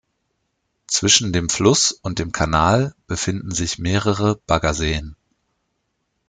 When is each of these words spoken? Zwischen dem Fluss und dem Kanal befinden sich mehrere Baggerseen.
Zwischen 0.87 1.31
dem 1.31 1.47
Fluss 1.47 1.91
und 1.91 2.17
dem 2.17 2.31
Kanal 2.31 2.95
befinden 3.05 3.51
sich 3.51 3.77
mehrere 3.77 4.37
Baggerseen. 4.47 5.15